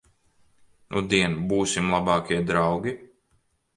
[0.95, 2.95] Nudien būsim labākie draugi?